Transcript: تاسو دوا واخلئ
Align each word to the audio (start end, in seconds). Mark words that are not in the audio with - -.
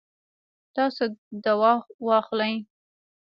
تاسو 0.75 1.03
دوا 1.43 1.73
واخلئ 2.07 2.53